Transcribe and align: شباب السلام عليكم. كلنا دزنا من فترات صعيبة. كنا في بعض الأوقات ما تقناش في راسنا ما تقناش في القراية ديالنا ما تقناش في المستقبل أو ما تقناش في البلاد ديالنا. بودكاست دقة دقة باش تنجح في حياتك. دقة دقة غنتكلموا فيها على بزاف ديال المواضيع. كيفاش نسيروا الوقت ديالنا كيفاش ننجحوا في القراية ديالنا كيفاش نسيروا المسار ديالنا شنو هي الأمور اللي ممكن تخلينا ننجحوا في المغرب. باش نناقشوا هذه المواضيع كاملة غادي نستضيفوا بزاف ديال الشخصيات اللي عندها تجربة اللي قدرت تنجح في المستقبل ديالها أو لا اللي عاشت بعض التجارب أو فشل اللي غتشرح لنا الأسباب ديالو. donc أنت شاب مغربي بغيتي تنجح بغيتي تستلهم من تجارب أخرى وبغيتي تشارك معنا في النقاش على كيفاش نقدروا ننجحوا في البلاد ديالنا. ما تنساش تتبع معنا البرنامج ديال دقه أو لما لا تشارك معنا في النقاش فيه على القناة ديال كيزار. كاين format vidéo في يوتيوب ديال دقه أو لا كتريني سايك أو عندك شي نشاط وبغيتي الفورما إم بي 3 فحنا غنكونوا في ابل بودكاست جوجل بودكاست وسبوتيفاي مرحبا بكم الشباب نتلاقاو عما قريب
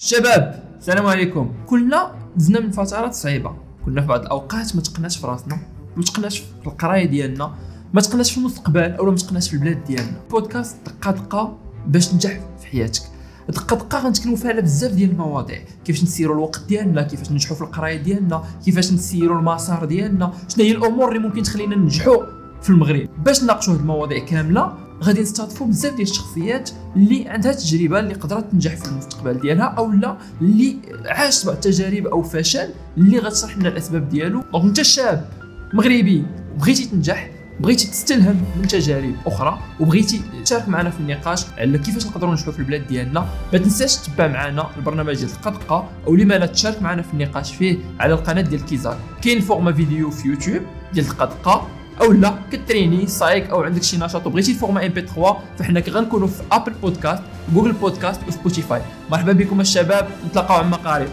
شباب 0.00 0.62
السلام 0.78 1.06
عليكم. 1.06 1.54
كلنا 1.66 2.12
دزنا 2.36 2.60
من 2.60 2.70
فترات 2.70 3.14
صعيبة. 3.14 3.56
كنا 3.84 4.00
في 4.00 4.06
بعض 4.06 4.20
الأوقات 4.20 4.76
ما 4.76 4.82
تقناش 4.82 5.16
في 5.16 5.26
راسنا 5.26 5.58
ما 5.96 6.02
تقناش 6.02 6.38
في 6.38 6.66
القراية 6.66 7.06
ديالنا 7.06 7.54
ما 7.92 8.00
تقناش 8.00 8.32
في 8.32 8.38
المستقبل 8.38 8.92
أو 8.92 9.10
ما 9.10 9.16
تقناش 9.16 9.48
في 9.48 9.54
البلاد 9.54 9.84
ديالنا. 9.84 10.20
بودكاست 10.30 10.76
دقة 10.86 11.10
دقة 11.10 11.58
باش 11.86 12.08
تنجح 12.08 12.40
في 12.60 12.66
حياتك. 12.66 13.02
دقة 13.48 13.76
دقة 13.76 13.98
غنتكلموا 13.98 14.36
فيها 14.36 14.50
على 14.50 14.62
بزاف 14.62 14.92
ديال 14.92 15.10
المواضيع. 15.10 15.58
كيفاش 15.84 16.02
نسيروا 16.02 16.34
الوقت 16.34 16.60
ديالنا 16.68 17.02
كيفاش 17.02 17.30
ننجحوا 17.30 17.56
في 17.56 17.62
القراية 17.62 17.96
ديالنا 17.96 18.44
كيفاش 18.64 18.92
نسيروا 18.92 19.38
المسار 19.38 19.84
ديالنا 19.84 20.32
شنو 20.48 20.64
هي 20.64 20.72
الأمور 20.72 21.08
اللي 21.08 21.28
ممكن 21.28 21.42
تخلينا 21.42 21.76
ننجحوا 21.76 22.24
في 22.62 22.70
المغرب. 22.70 23.08
باش 23.24 23.42
نناقشوا 23.42 23.74
هذه 23.74 23.80
المواضيع 23.80 24.24
كاملة 24.24 24.87
غادي 25.02 25.20
نستضيفوا 25.20 25.66
بزاف 25.66 25.94
ديال 25.94 26.08
الشخصيات 26.08 26.70
اللي 26.96 27.28
عندها 27.28 27.52
تجربة 27.52 28.00
اللي 28.00 28.14
قدرت 28.14 28.50
تنجح 28.52 28.76
في 28.76 28.88
المستقبل 28.88 29.40
ديالها 29.40 29.64
أو 29.64 29.92
لا 29.92 30.16
اللي 30.40 30.76
عاشت 31.06 31.46
بعض 31.46 31.54
التجارب 31.54 32.06
أو 32.06 32.22
فشل 32.22 32.68
اللي 32.96 33.18
غتشرح 33.18 33.58
لنا 33.58 33.68
الأسباب 33.68 34.08
ديالو. 34.08 34.44
donc 34.52 34.64
أنت 34.64 34.82
شاب 34.82 35.28
مغربي 35.74 36.24
بغيتي 36.58 36.84
تنجح 36.84 37.30
بغيتي 37.60 37.86
تستلهم 37.86 38.36
من 38.56 38.68
تجارب 38.68 39.14
أخرى 39.26 39.58
وبغيتي 39.80 40.20
تشارك 40.44 40.68
معنا 40.68 40.90
في 40.90 41.00
النقاش 41.00 41.44
على 41.58 41.78
كيفاش 41.78 42.06
نقدروا 42.06 42.30
ننجحوا 42.30 42.52
في 42.52 42.58
البلاد 42.58 42.86
ديالنا. 42.86 43.28
ما 43.52 43.58
تنساش 43.58 43.96
تتبع 43.96 44.28
معنا 44.28 44.66
البرنامج 44.76 45.14
ديال 45.14 45.30
دقه 45.44 45.88
أو 46.06 46.14
لما 46.14 46.34
لا 46.34 46.46
تشارك 46.46 46.82
معنا 46.82 47.02
في 47.02 47.12
النقاش 47.12 47.56
فيه 47.56 47.78
على 48.00 48.12
القناة 48.12 48.42
ديال 48.42 48.64
كيزار. 48.64 48.98
كاين 49.22 49.40
format 49.40 49.72
vidéo 49.72 50.10
في 50.10 50.28
يوتيوب 50.28 50.62
ديال 50.92 51.06
دقه 51.06 51.68
أو 52.00 52.12
لا 52.12 52.34
كتريني 52.52 53.06
سايك 53.06 53.50
أو 53.50 53.62
عندك 53.62 53.82
شي 53.82 53.96
نشاط 53.96 54.26
وبغيتي 54.26 54.50
الفورما 54.52 54.86
إم 54.86 54.92
بي 54.92 55.00
3 55.00 55.36
فحنا 55.58 55.82
غنكونوا 55.88 56.28
في 56.28 56.42
ابل 56.52 56.72
بودكاست 56.72 57.22
جوجل 57.54 57.72
بودكاست 57.72 58.20
وسبوتيفاي 58.28 58.82
مرحبا 59.10 59.32
بكم 59.32 59.60
الشباب 59.60 60.08
نتلاقاو 60.26 60.56
عما 60.56 60.76
قريب 60.76 61.08